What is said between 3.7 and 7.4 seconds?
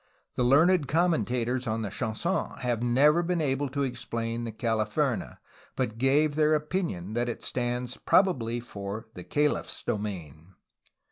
explain the "Calif erne," but give their opinion that